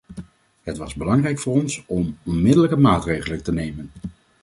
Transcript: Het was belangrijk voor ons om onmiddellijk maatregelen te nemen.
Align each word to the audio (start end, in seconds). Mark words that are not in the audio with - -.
Het 0.61 0.77
was 0.77 0.93
belangrijk 0.93 1.39
voor 1.39 1.53
ons 1.53 1.83
om 1.85 2.17
onmiddellijk 2.23 2.77
maatregelen 2.77 3.43
te 3.43 3.51
nemen. 3.53 3.91